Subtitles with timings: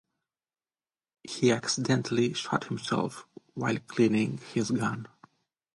[1.23, 5.05] He accidentally shot himself while cleaning his gun.